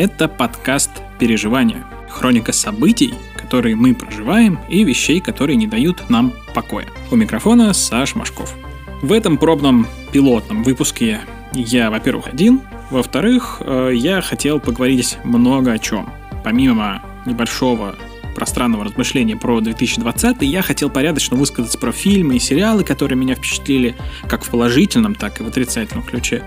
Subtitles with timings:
[0.00, 1.84] Это подкаст «Переживания».
[2.08, 6.86] Хроника событий, которые мы проживаем, и вещей, которые не дают нам покоя.
[7.10, 8.54] У микрофона Саш Машков.
[9.02, 11.22] В этом пробном пилотном выпуске
[11.52, 12.60] я, во-первых, один,
[12.92, 16.08] во-вторых, э, я хотел поговорить много о чем.
[16.44, 17.96] Помимо небольшого
[18.36, 23.96] пространного размышления про 2020, я хотел порядочно высказаться про фильмы и сериалы, которые меня впечатлили
[24.28, 26.44] как в положительном, так и в отрицательном ключе.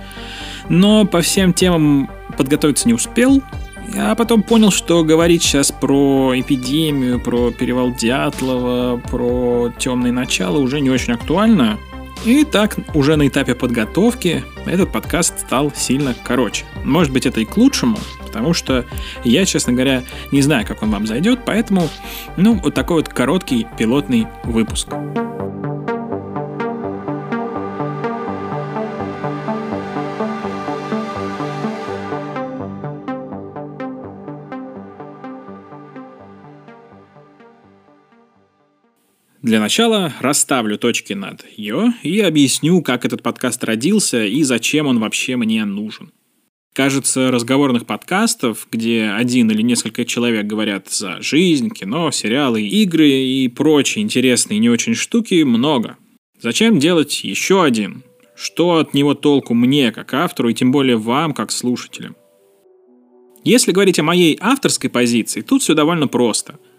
[0.70, 2.10] Но по всем темам
[2.42, 3.44] подготовиться не успел,
[3.96, 10.80] а потом понял, что говорить сейчас про эпидемию, про перевал Дятлова, про темные начала уже
[10.80, 11.78] не очень актуально.
[12.26, 16.66] И так, уже на этапе подготовки, этот подкаст стал сильно короче.
[16.84, 18.86] Может быть, это и к лучшему, потому что
[19.24, 21.88] я, честно говоря, не знаю, как он вам зайдет, поэтому,
[22.38, 24.88] ну, вот такой вот короткий пилотный выпуск.
[39.52, 45.00] Для начала расставлю точки над «ё» и объясню, как этот подкаст родился и зачем он
[45.00, 46.14] вообще мне нужен.
[46.72, 53.50] Кажется, разговорных подкастов, где один или несколько человек говорят за жизнь, кино, сериалы, игры и
[53.50, 55.98] прочие интересные не очень штуки, много.
[56.40, 58.04] Зачем делать еще один?
[58.38, 62.16] Что от него толку мне, как автору, и тем более вам, как слушателям?
[63.44, 66.58] Если говорить о моей авторской позиции, тут все довольно просто–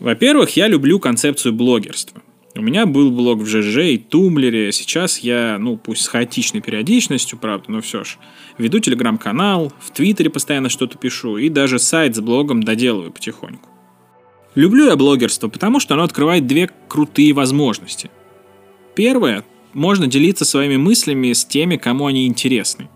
[0.00, 2.22] во-первых, я люблю концепцию блогерства.
[2.56, 4.70] У меня был блог в ЖЖ и Тумблере.
[4.70, 8.18] Сейчас я, ну, пусть с хаотичной периодичностью, правда, но все ж,
[8.58, 13.68] веду телеграм-канал, в Твиттере постоянно что-то пишу, и даже сайт с блогом доделываю потихоньку.
[14.54, 18.10] Люблю я блогерство, потому что оно открывает две крутые возможности.
[18.94, 22.88] Первое– можно делиться своими мыслями с теми, кому они интересны.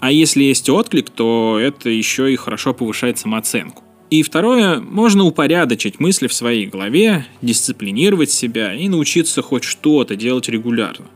[0.00, 3.82] А если есть отклик, то это еще и хорошо повышает самооценку.
[4.10, 10.48] И второе, можно упорядочить мысли в своей голове, дисциплинировать себя и научиться хоть что-то делать
[10.48, 11.06] регулярно.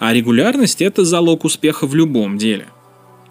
[0.00, 2.66] А регулярность– это залог успеха в любом деле.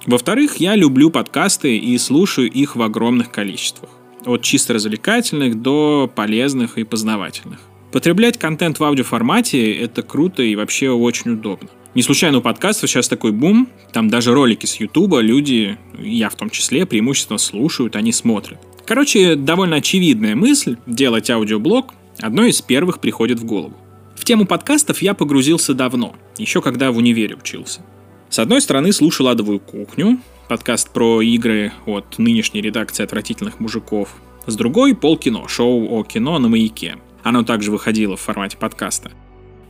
[0.06, 3.90] Во-вторых, я люблю подкасты и слушаю их в огромных количествах.
[4.26, 7.60] От чисто развлекательных до полезных и познавательных.
[7.92, 11.68] Потреблять контент в аудиоформате– это круто и вообще очень удобно.
[11.94, 16.36] Не случайно у подкастов сейчас такой бум, там даже ролики с Ютуба люди, я в
[16.36, 18.60] том числе, преимущественно слушают, не смотрят.
[18.92, 23.74] Короче, довольно очевидная мысль делать аудиоблог одной из первых приходит в голову.
[24.18, 27.80] В тему подкастов я погрузился давно, еще когда в универе учился.
[28.28, 30.20] С одной стороны, слушал «Адовую кухню»,
[30.50, 34.14] подкаст про игры от нынешней редакции «Отвратительных мужиков».
[34.46, 36.98] С другой— «Полкино», шоу о кино на «Маяке».
[37.24, 39.12] Оно также выходило в формате подкаста.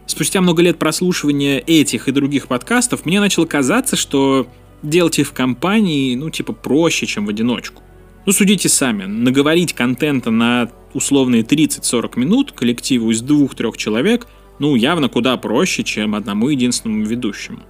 [0.07, 4.47] Спустя много лет прослушивания этих и других подкастов мне начало казаться, что
[4.81, 7.83] делать их в компании, ну, типа, проще, чем в одиночку.
[8.25, 9.05] Ну, судите сами.
[9.05, 14.27] Наговорить контента на условные 30-40 минут коллективу из двух-трех человек,
[14.59, 17.61] ну, явно куда проще, чем одному единственному ведущему.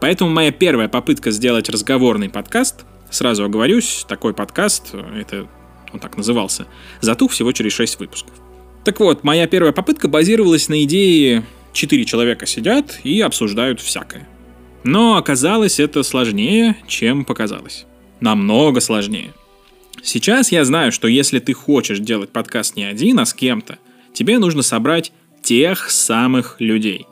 [0.00, 5.48] Поэтому моя первая попытка сделать разговорный подкаст, сразу оговорюсь, такой подкаст, это
[5.92, 6.66] он так назывался,
[7.00, 8.34] затух всего через 6 выпусков.
[8.84, 14.28] Так вот, моя первая попытка базировалась на идее четыре человека сидят и обсуждают всякое.
[14.84, 17.86] Но оказалось это сложнее, чем показалось.
[18.20, 19.32] Намного сложнее.
[20.02, 23.78] Сейчас я знаю, что если ты хочешь делать подкаст не один, а с кем-то,
[24.12, 25.12] тебе нужно собрать
[25.42, 27.06] тех самых людей.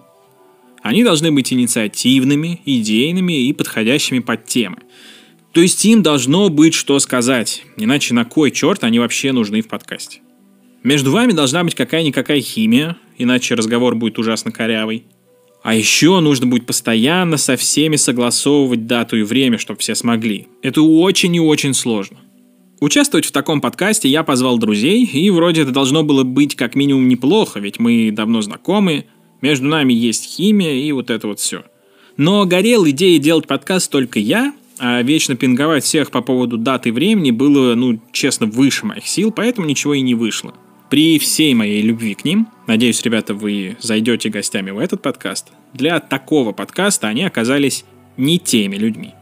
[0.82, 4.78] Они должны быть инициативными, идейными и подходящими под темы.
[5.52, 9.68] То есть им должно быть что сказать, иначе на кой черт они вообще нужны в
[9.68, 10.20] подкасте.
[10.84, 15.04] Между вами должна быть какая-никакая химия, иначе разговор будет ужасно корявый.
[15.62, 20.46] А еще нужно будет постоянно со всеми согласовывать дату и время, чтобы все смогли.
[20.62, 22.18] Это очень и очень сложно.
[22.80, 27.08] Участвовать в таком подкасте я позвал друзей, и вроде это должно было быть как минимум
[27.08, 29.06] неплохо, ведь мы давно знакомы,
[29.40, 31.64] между нами есть химия и вот это вот все.
[32.16, 37.32] Но горел идеей делать подкаст только я, а вечно пинговать всех по поводу даты времени
[37.32, 40.54] было, ну, честно, выше моих сил, поэтому ничего и не вышло.
[40.88, 45.98] При всей моей любви к ним, надеюсь, ребята, вы зайдете гостями в этот подкаст, для
[45.98, 47.84] такого подкаста они оказались
[48.16, 49.14] не теми людьми.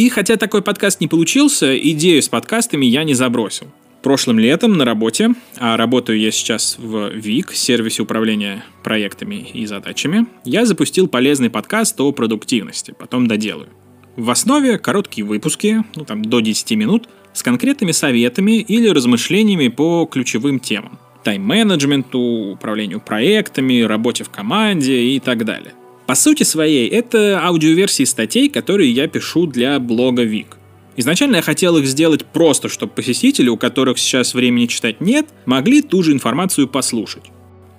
[0.00, 3.66] И хотя такой подкаст не получился, идею с подкастами я не забросил.
[4.02, 10.24] Прошлым летом на работе, а работаю я сейчас в ВИК, сервисе управления проектами и задачами,
[10.46, 13.68] я запустил полезный подкаст о продуктивности, потом доделаю.
[14.16, 20.08] В основе короткие выпуски, ну там до 10 минут, с конкретными советами или размышлениями по
[20.10, 20.98] ключевым темам.
[21.24, 25.74] Тайм-менеджменту, управлению проектами, работе в команде и так далее.
[26.10, 30.56] По сути своей, это аудиоверсии статей, которые я пишу для блога Вик.
[30.96, 35.82] Изначально я хотел их сделать просто, чтобы посетители, у которых сейчас времени читать нет, могли
[35.82, 37.30] ту же информацию послушать.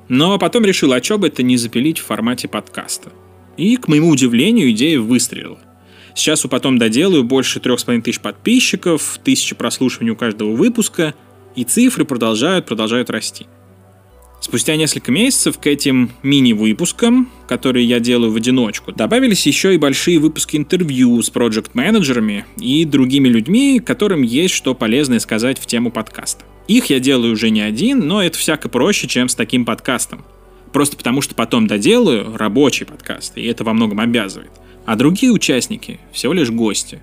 [0.07, 3.11] Но потом решил, а что бы это не запилить в формате подкаста.
[3.57, 5.59] И, к моему удивлению, идея выстрелила.
[6.15, 11.15] Сейчас у потом доделаю больше трех с половиной тысяч подписчиков, тысячи прослушиваний у каждого выпуска,
[11.57, 13.47] и цифры продолжают, продолжают расти.
[14.41, 20.17] Спустя несколько месяцев к этим мини-выпускам, которые я делаю в одиночку, добавились еще и большие
[20.17, 26.43] выпуски интервью с проект-менеджерами и другими людьми, которым есть что полезное сказать в тему подкаста.
[26.67, 30.25] Их я делаю уже не один, но это всяко проще, чем с таким подкастом.
[30.73, 34.51] Просто потому, что потом доделаю рабочий подкаст, и это во многом обязывает.
[34.88, 36.99] А другие участники всего лишь гости.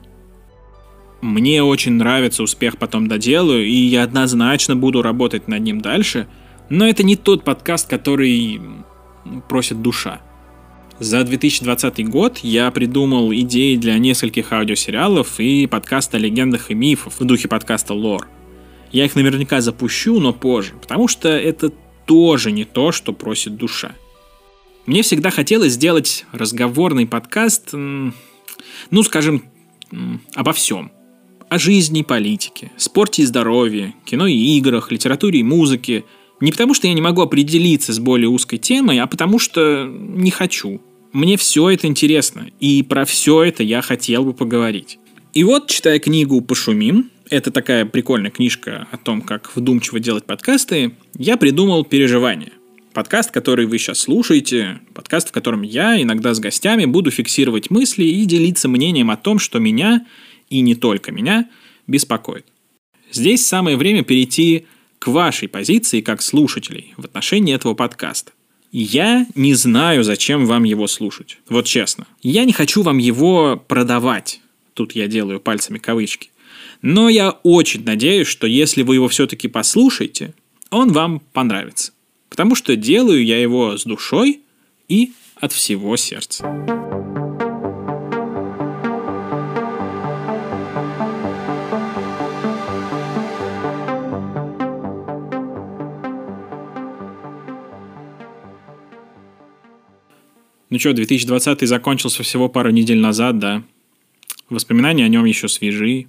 [1.20, 6.26] Мне очень нравится успех потом доделаю, и я однозначно буду работать над ним дальше–
[6.70, 8.60] но это не тот подкаст, который
[9.48, 10.20] просит душа.
[10.98, 17.20] За 2020 год я придумал идеи для нескольких аудиосериалов и подкаста о легендах и мифов
[17.20, 18.28] в духе подкаста «Лор».
[18.90, 21.70] Я их наверняка запущу, но позже, потому что это
[22.06, 23.92] тоже не то, что просит душа.
[24.86, 29.44] Мне всегда хотелось сделать разговорный подкаст, ну, скажем,
[30.34, 30.90] обо всем.
[31.50, 36.04] О жизни политике, спорте и здоровье, кино и играх, литературе и музыке–
[36.40, 40.30] не потому, что я не могу определиться с более узкой темой, а потому что не
[40.30, 40.80] хочу.
[41.12, 44.98] Мне все это интересно, и про все это я хотел бы поговорить.
[45.32, 50.92] И вот, читая книгу «Пошумим», это такая прикольная книжка о том, как вдумчиво делать подкасты,
[51.16, 52.52] я придумал переживание.
[52.92, 58.04] Подкаст, который вы сейчас слушаете, подкаст, в котором я иногда с гостями буду фиксировать мысли
[58.04, 60.06] и делиться мнением о том, что меня,
[60.48, 61.48] и не только меня,
[61.86, 62.46] беспокоит.
[63.12, 64.66] Здесь самое время перейти
[64.98, 68.32] к вашей позиции как слушателей в отношении этого подкаста.
[68.70, 71.38] Я не знаю, зачем вам его слушать.
[71.48, 72.06] Вот честно.
[72.22, 74.40] Я не хочу вам его продавать.
[74.74, 76.30] Тут я делаю пальцами кавычки.
[76.82, 80.34] Но я очень надеюсь, что если вы его все-таки послушаете,
[80.70, 81.92] он вам понравится.
[82.28, 84.42] Потому что делаю я его с душой
[84.88, 86.87] и от всего сердца.
[100.78, 103.64] Ну что, 2020 закончился всего пару недель назад, да.
[104.48, 106.06] Воспоминания о нем еще свежи.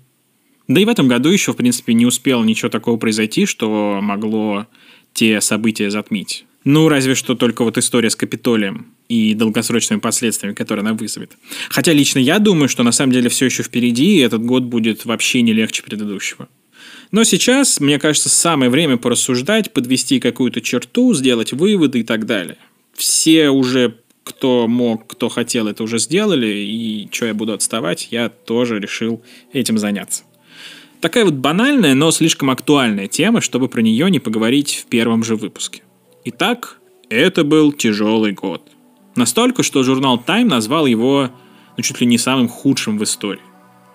[0.68, 4.68] Да и в этом году еще, в принципе, не успел ничего такого произойти, что могло
[5.12, 6.46] те события затмить.
[6.66, 11.32] Ну, разве что только вот история с Капитолием и долгосрочными последствиями, которые она вызовет.
[11.72, 15.04] Хотя лично я думаю, что на самом деле все еще впереди, и этот год будет
[15.04, 16.48] вообще не легче предыдущего.
[17.10, 22.58] Но сейчас, мне кажется, самое время порассуждать, подвести какую-то черту, сделать выводы и так далее.
[22.94, 23.96] Все уже
[24.30, 29.22] кто мог, кто хотел, это уже сделали, и что я буду отставать, я тоже решил
[29.52, 30.24] этим заняться.
[31.02, 35.36] Такая вот банальная, но слишком актуальная тема, чтобы про нее не поговорить в первом же
[35.36, 35.82] выпуске.
[36.26, 38.62] Итак, это был тяжелый год.
[39.16, 41.32] Настолько, что журнал Time назвал его
[41.78, 43.42] ну, чуть ли не самым худшим в истории.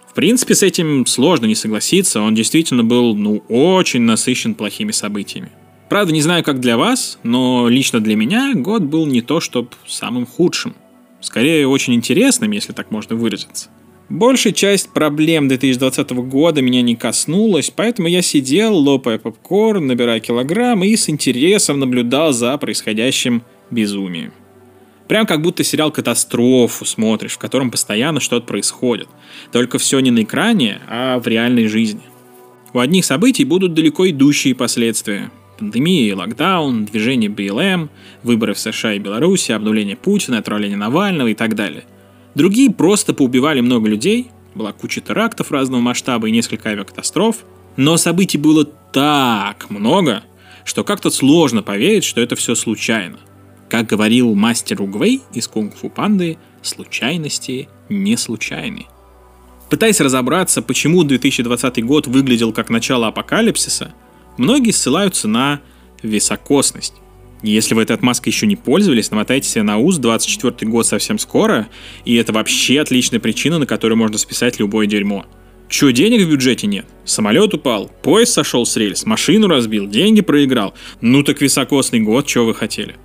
[0.09, 5.51] В принципе, с этим сложно не согласиться, он действительно был ну, очень насыщен плохими событиями.
[5.89, 9.69] Правда, не знаю, как для вас, но лично для меня год был не то, чтобы
[9.87, 10.75] самым худшим.
[11.21, 13.69] Скорее, очень интересным, если так можно выразиться.
[14.09, 20.89] Большая часть проблем 2020 года меня не коснулась, поэтому я сидел, лопая попкорн, набирая килограммы
[20.89, 24.33] и с интересом наблюдал за происходящим безумием.
[25.09, 29.09] Прям как будто сериал «Катастрофу» смотришь, в котором постоянно что-то происходит.
[29.53, 32.03] Только все не на экране, а в реальной жизни.
[32.73, 35.31] У одних событий будут далеко идущие последствия.
[35.59, 37.91] Пандемия и локдаун, движение БЛМ,
[38.23, 41.85] выборы в США и Беларуси, обнуление Путина, отравление Навального и так далее.
[42.35, 47.45] Другие просто поубивали много людей, была куча терактов разного масштаба и несколько авиакатастроф,
[47.77, 50.23] но событий было так много,
[50.65, 53.19] что как-то сложно поверить, что это все случайно.
[53.69, 58.87] Как говорил мастер Угвей из Кунг-фу Панды, случайности не случайны.
[59.71, 63.95] Пытаясь разобраться, почему 2020 год выглядел как начало апокалипсиса,
[64.37, 65.61] Многие ссылаются на
[66.03, 66.95] високосность.
[67.43, 71.69] Если вы этой отмазкой еще не пользовались, намотайте себе на ус, 24 год совсем скоро,
[72.05, 75.27] и это вообще отличная причина, на которую можно списать любое дерьмо.
[75.69, 76.87] Че, денег в бюджете нет?
[77.05, 80.75] Самолет упал, поезд сошел с рельс, машину разбил, деньги проиграл.
[81.01, 82.97] Ну так високосный год, что вы хотели?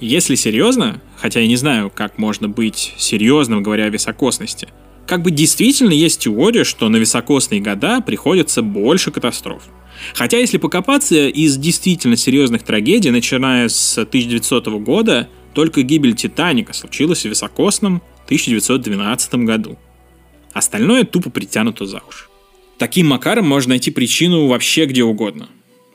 [0.00, 4.68] Если серьезно, хотя я не знаю, как можно быть серьезным, говоря о високосности,
[5.06, 9.62] как бы действительно есть теория, что на високосные года приходится больше катастроф.
[10.12, 17.22] Хотя, если покопаться, из действительно серьезных трагедий, начиная с 1900 года, только гибель Титаника случилась
[17.22, 19.78] в високосном 1912 году.
[20.52, 22.26] Остальное тупо притянуто за уши.
[22.78, 25.48] Таким макаром можно найти причину вообще где угодно.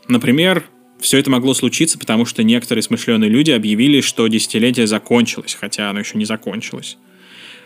[0.07, 0.63] Например,
[0.99, 5.99] все это могло случиться, потому что некоторые смышленые люди объявили, что десятилетие закончилось, хотя оно
[5.99, 6.97] еще не закончилось.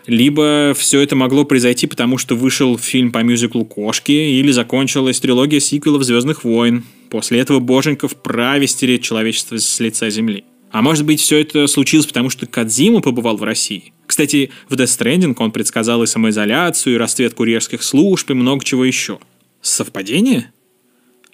[0.06, 5.60] Либо все это могло произойти, потому что вышел фильм по мюзиклу «Кошки» или закончилась трилогия
[5.60, 6.84] сиквелов «Звездных войн».
[7.10, 10.44] После этого Боженька вправе стереть человечество с лица Земли.
[10.72, 13.94] А может быть, все это случилось, потому что Кадзима побывал в России.
[14.08, 18.84] Кстати, в Death Stranding он предсказал и самоизоляцию, и расцвет курьерских служб, и много чего
[18.84, 19.20] еще.
[19.62, 20.52] Совпадение?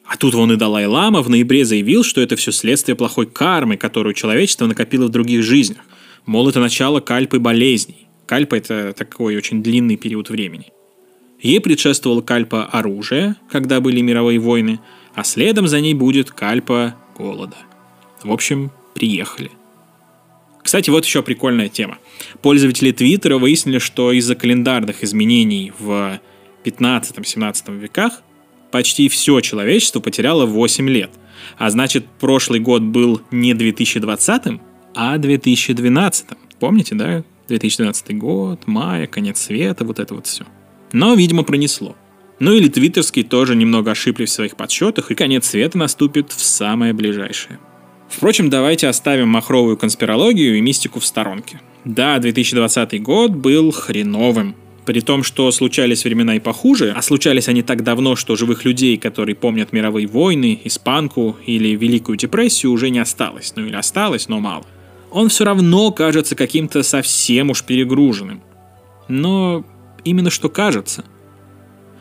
[0.06, 4.14] А тут вон и Далай-Лама в ноябре заявил, что это все следствие плохой кармы, которую
[4.14, 5.80] человечество накопило в других жизнях.
[6.26, 8.09] Мол, это начало кальпы болезней.
[8.30, 10.68] Кальпа– это такой очень длинный период времени.
[11.42, 14.80] Ей предшествовала кальпа оружия, когда были мировые войны,
[15.16, 17.58] а следом за ней будет кальпа голода.
[18.22, 19.50] В общем, приехали.
[20.62, 21.98] Кстати, вот еще прикольная тема.
[22.44, 26.20] Пользователи Твиттера выяснили, что из-за календарных изменений в
[26.64, 28.22] 15-17 веках
[28.70, 31.10] почти все человечество потеряло 8 лет.
[31.58, 34.60] А значит, прошлый год был не 2020,
[34.94, 36.28] а 2012.
[36.60, 37.24] Помните, да?
[37.50, 40.46] 2012 год, мая, конец света, вот это вот все.
[40.94, 41.96] Но, видимо, пронесло.
[42.40, 46.94] Ну или твиттерские тоже немного ошиблись в своих подсчетах, и конец света наступит в самое
[46.94, 47.60] ближайшее.
[48.08, 51.60] Впрочем, давайте оставим махровую конспирологию и мистику в сторонке.
[51.86, 54.56] Да, 2020 год был хреновым.
[54.86, 58.98] При том, что случались времена и похуже, а случались они так давно, что живых людей,
[58.98, 63.54] которые помнят мировые войны, испанку или Великую депрессию, уже не осталось.
[63.56, 64.66] Ну или осталось, но мало
[65.12, 68.42] он все равно кажется каким-то совсем уж перегруженным.
[69.08, 69.66] Но
[70.04, 71.04] именно что кажется.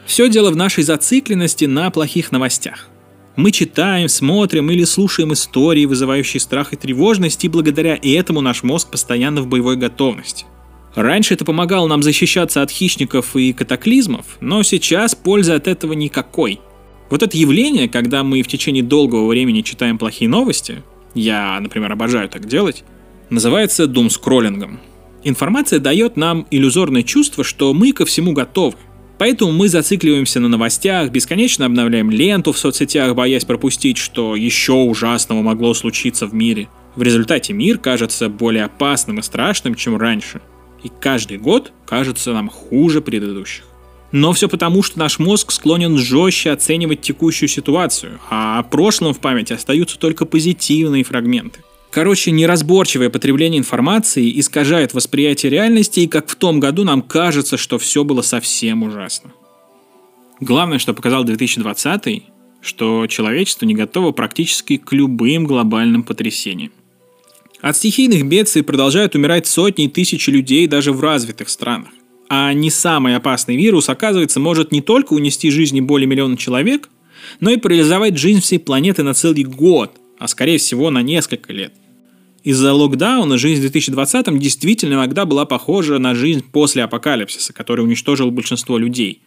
[0.07, 2.89] Все дело в нашей зацикленности на плохих новостях.
[3.37, 8.91] Мы читаем, смотрим или слушаем истории, вызывающие страх и тревожность, и благодаря этому наш мозг
[8.91, 10.45] постоянно в боевой готовности.
[10.95, 16.61] Раньше это помогало нам защищаться от хищников и катаклизмов, но сейчас пользы от этого никакой.
[17.11, 20.83] Вот это явление, когда мы в течение долгого времени читаем плохие новости,
[21.15, 22.83] я, например, обожаю так делать,
[23.31, 24.81] называется думскроллингом.
[25.25, 28.77] Информация дает нам иллюзорное чувство, что мы ко всему готовы.
[29.19, 35.43] Поэтому мы зацикливаемся на новостях, бесконечно обновляем ленту в соцсетях, боясь пропустить, что еще ужасного
[35.43, 36.69] могло случиться в мире.
[36.95, 40.41] В результате мир кажется более опасным и страшным, чем раньше.
[40.85, 43.65] И каждый год кажется нам хуже предыдущих.
[44.13, 49.19] Но все потому, что наш мозг склонен жестче оценивать текущую ситуацию, а о прошлом в
[49.19, 51.61] памяти остаются только позитивные фрагменты.
[51.91, 57.79] Короче, неразборчивое потребление информации искажает восприятие реальности, и как в том году нам кажется, что
[57.79, 59.33] все было совсем ужасно.
[60.41, 62.25] Главное, что показал 2020,
[62.61, 66.73] что человечество не готово практически к любым глобальным потрясениям.
[67.61, 71.89] От стихийных бедствий продолжают умирать сотни и тысячи людей даже в развитых странах.
[72.29, 76.91] А не самый опасный вирус, оказывается, может не только унести жизни более миллиона человек,
[77.41, 81.73] но и парализовать жизнь всей планеты на целый год– а скорее всего на несколько лет.
[82.45, 88.31] Из-за локдауна жизнь в 2020 действительно иногда была похожа на жизнь после апокалипсиса, который уничтожил
[88.31, 89.23] большинство людей.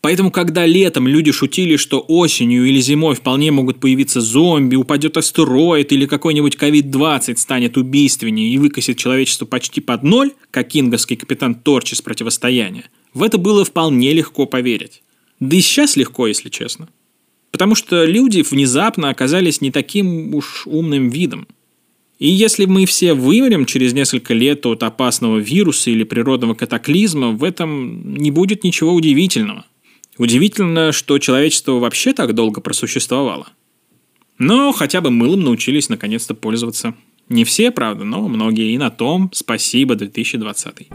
[0.00, 5.92] Поэтому, когда летом люди шутили, что осенью или зимой вполне могут появиться зомби, упадет астероид
[5.92, 11.94] или какой-нибудь COVID-20 станет убийственнее и выкосит человечество почти под ноль, как кинговский капитан Торч
[11.94, 12.84] из противостояния,
[13.14, 15.02] в это было вполне легко поверить.
[15.40, 16.88] Да и сейчас легко, если честно.
[17.54, 21.46] Потому что люди внезапно оказались не таким уж умным видом.
[22.18, 27.44] И если мы все вымрем через несколько лет от опасного вируса или природного катаклизма, в
[27.44, 29.66] этом не будет ничего удивительного.
[30.18, 33.46] Удивительно, что человечество вообще так долго просуществовало.
[34.36, 36.96] Но хотя бы мылом научились наконец-то пользоваться.
[37.28, 38.72] Не все, правда, но многие.
[38.72, 40.88] И на том спасибо 2020.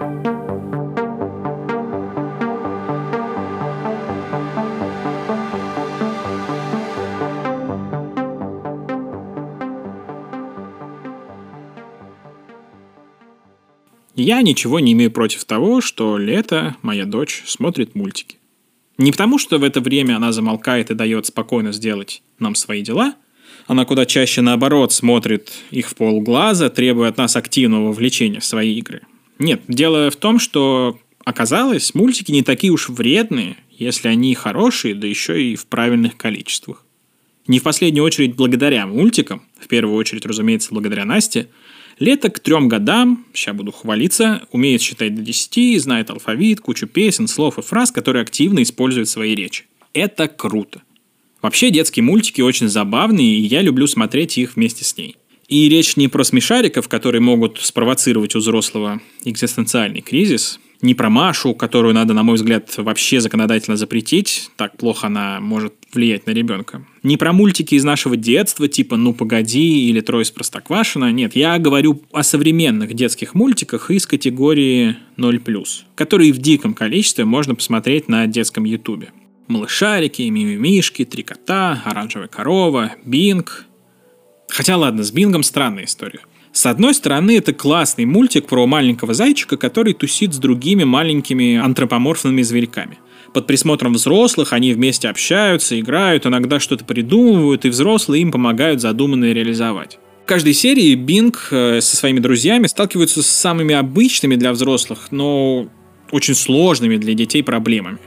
[14.19, 18.38] Я ничего не имею против того, что лето моя дочь смотрит мультики.
[18.97, 23.15] Не потому, что в это время она замолкает и дает спокойно сделать нам свои дела.
[23.65, 28.75] Она куда чаще, наоборот, смотрит их в полглаза, требуя от нас активного вовлечения в свои
[28.75, 29.03] игры.
[29.38, 35.07] Нет, дело в том, что оказалось, мультики не такие уж вредные, если они хорошие, да
[35.07, 36.83] еще и в правильных количествах.
[37.47, 41.47] Не в последнюю очередь благодаря мультикам, в первую очередь, разумеется, благодаря Насте–
[41.99, 47.27] Лето к трем годам, сейчас буду хвалиться, умеет считать до 10, знает алфавит, кучу песен,
[47.27, 49.65] слов и фраз, которые активно использует в своей речи.
[49.93, 50.81] Это круто.
[51.41, 55.17] Вообще детские мультики очень забавные, и я люблю смотреть их вместе с ней.
[55.49, 61.53] И речь не про смешариков, которые могут спровоцировать у взрослого экзистенциальный кризис, Не про Машу,
[61.55, 64.50] которую надо, на мой взгляд, вообще законодательно запретить.
[64.55, 66.86] Так плохо она может влиять на ребенка.
[67.03, 71.12] Не про мультики из нашего детства, типа «Ну, погоди» или «Трое из Простоквашино».
[71.12, 77.55] Нет, я говорю о современных детских мультиках из категории 0+, которые в диком количестве можно
[77.55, 79.09] посмотреть на детском ютубе.
[79.48, 83.65] Малышарики, Мимимишки, Три кота, Оранжевая корова, Бинг.
[84.48, 86.21] Хотя ладно, с Бингом странная история.
[86.51, 92.41] С одной стороны, это классный мультик про маленького зайчика, который тусит с другими маленькими антропоморфными
[92.41, 92.97] зверьками.
[93.33, 99.33] Под присмотром взрослых они вместе общаются, играют, иногда что-то придумывают, и взрослые им помогают задуманное
[99.33, 99.99] реализовать.
[100.23, 105.67] В каждой серии Бинг э, со своими друзьями сталкиваются с самыми обычными для взрослых, но
[106.11, 107.99] очень сложными для детей проблемами.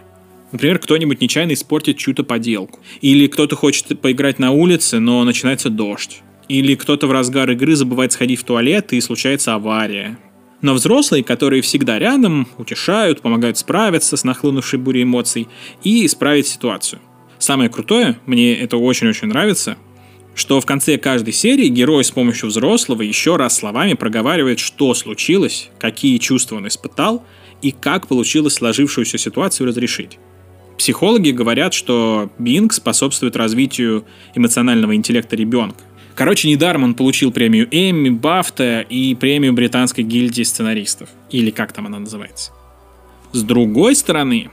[0.50, 2.80] Например, кто-нибудь нечаянно испортит чью-то поделку.
[3.00, 6.22] Или кто-то хочет поиграть на улице, но начинается дождь.
[6.52, 10.18] Или кто-то в разгар игры забывает сходить в туалет и случается авария.
[10.60, 15.48] Но взрослые, которые всегда рядом, утешают, помогают справиться с нахлынувшей бурей эмоций
[15.82, 17.00] и исправить ситуацию.
[17.38, 19.78] Самое крутое, мне это очень-очень нравится,
[20.34, 25.70] что в конце каждой серии герой с помощью взрослого еще раз словами проговаривает, что случилось,
[25.78, 27.24] какие чувства он испытал
[27.62, 30.18] и как получилось сложившуюся ситуацию разрешить.
[30.76, 34.04] Психологи говорят, что Бинг способствует развитию
[34.34, 35.82] эмоционального интеллекта ребенка.
[36.14, 41.08] Короче, недаром он получил премию Эмми, Бафта и премию Британской гильдии сценаристов.
[41.30, 42.52] Или как там она называется.
[43.32, 44.50] С другой стороны,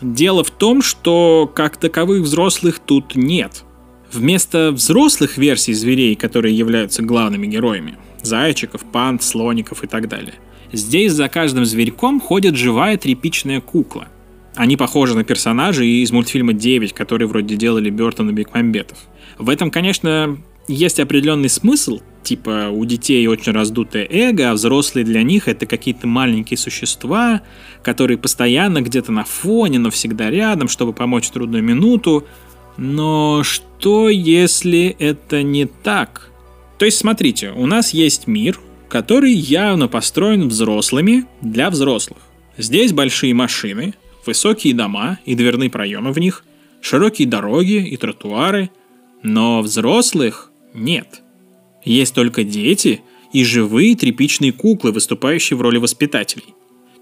[0.00, 3.64] дело в том, что как таковых взрослых тут нет.
[4.12, 10.34] Вместо взрослых версий зверей, которые являются главными героями, зайчиков, панд, слоников и так далее,
[10.70, 14.08] здесь за каждым зверьком ходит живая тряпичная кукла.
[14.54, 18.98] Они похожи на персонажей из мультфильма «9», который вроде делали Бертон и Бекмамбетов.
[19.38, 25.22] В этом, конечно, есть определенный смысл, типа у детей очень раздутое эго, а взрослые для
[25.22, 27.42] них это какие-то маленькие существа,
[27.82, 32.26] которые постоянно где-то на фоне, но всегда рядом, чтобы помочь в трудную минуту.
[32.76, 36.30] Но что если это не так?
[36.78, 42.18] То есть смотрите, у нас есть мир, который явно построен взрослыми для взрослых.
[42.56, 43.94] Здесь большие машины,
[44.26, 46.44] высокие дома и дверные проемы в них,
[46.80, 48.70] широкие дороги и тротуары,
[49.22, 51.22] но взрослых нет.
[51.84, 56.54] Есть только дети и живые тряпичные куклы, выступающие в роли воспитателей.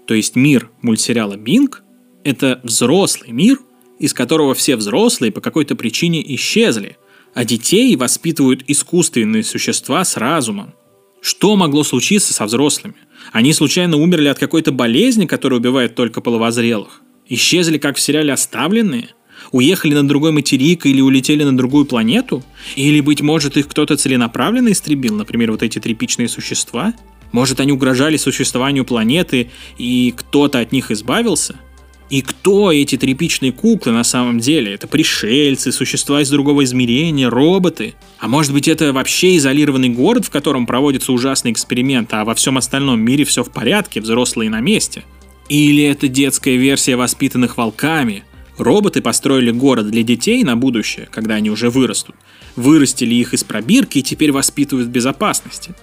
[0.05, 1.83] То есть мир мультсериала «Бинг»—
[2.23, 3.59] это взрослый мир,
[3.99, 6.97] из которого все взрослые по какой-то причине исчезли,
[7.33, 10.73] а детей воспитывают искусственные существа с разумом.
[11.21, 12.95] Что могло случиться со взрослыми?
[13.31, 17.03] Они случайно умерли от какой-то болезни, которая убивает только половозрелых?
[17.27, 19.09] Исчезли, как в сериале «Оставленные»?
[19.51, 22.43] Уехали на другой материк или улетели на другую планету?
[22.75, 26.93] Или, быть может, их кто-то целенаправленно истребил, например, вот эти тряпичные существа?
[27.31, 31.55] Может, они угрожали существованию планеты, и кто-то от них избавился?
[32.09, 34.73] И кто эти тряпичные куклы на самом деле?
[34.73, 37.93] Это пришельцы, существа из другого измерения, роботы?
[38.19, 42.57] А может быть это вообще изолированный город, в котором проводятся ужасные эксперименты, а во всем
[42.57, 45.03] остальном мире все в порядке, взрослые на месте?
[45.47, 48.25] Или это детская версия воспитанных волками,
[48.61, 52.15] Роботы построили город для детей на будущее, когда они уже вырастут.
[52.55, 55.73] Вырастили их из пробирки и теперь воспитывают в безопасности.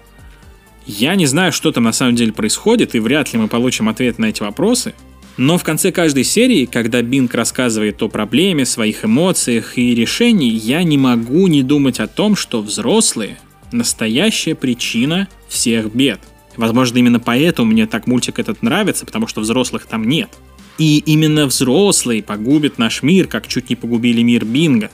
[0.87, 4.21] Я не знаю, что там на самом деле происходит, и вряд ли мы получим ответ
[4.21, 4.95] на эти вопросы.
[5.37, 10.85] Но в конце каждой серии, когда Бинг рассказывает о проблеме, своих эмоциях и решении, я
[10.85, 13.41] не могу не думать о том, что взрослые–
[13.73, 16.21] настоящая причина всех бед.
[16.57, 20.31] Возможно, именно поэтому мне так мультик этот нравится, потому что взрослых там нет–
[20.79, 24.91] и именно взрослые погубят наш мир, как чуть не погубили мир Бинга.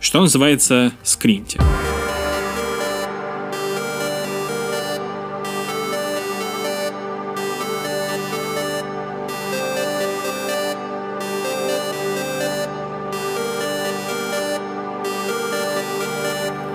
[0.00, 1.58] Что называется скринти.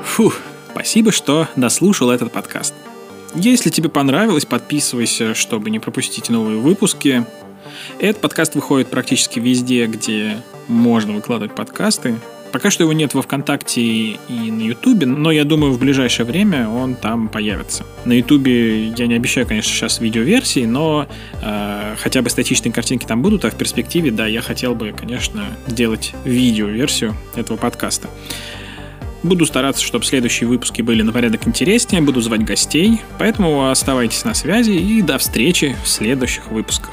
[0.04, 0.38] Фух,
[0.72, 2.74] спасибо, что дослушал этот подкаст.
[3.34, 7.26] Если тебе понравилось, подписывайся, чтобы не пропустить новые выпуски.
[8.00, 12.16] Этот подкаст выходит практически везде, где можно выкладывать подкасты.
[12.52, 16.70] Пока что его нет во ВКонтакте и на Ютубе, но я думаю, в ближайшее время
[16.70, 17.84] он там появится.
[18.06, 21.08] На Ютубе я не обещаю, конечно, сейчас видеоверсии, но
[21.42, 25.46] э, хотя бы статичные картинки там будут, а в перспективе, да, я хотел бы, конечно,
[25.66, 28.08] сделать видеоверсию этого подкаста.
[29.24, 34.36] Буду стараться, чтобы следующие выпуски были на порядок интереснее, буду звать гостей, поэтому оставайтесь на
[34.36, 36.92] связи и до встречи в следующих выпусках.